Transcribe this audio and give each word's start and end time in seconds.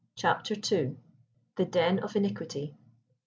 *CHAPTER 0.15 0.55
II.* 0.55 0.97
*THE 1.57 1.65
DEN 1.65 1.99
OF 1.99 2.15
INIQUITY. 2.15 2.73